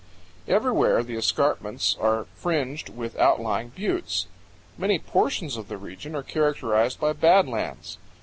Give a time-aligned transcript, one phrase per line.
[0.47, 4.25] Everywhere the escarpments are fringed with outlying buttes.
[4.75, 7.99] Many portions of the region are characterized by bad lands.